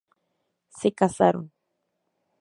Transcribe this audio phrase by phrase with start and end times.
[0.79, 1.45] Se casaron.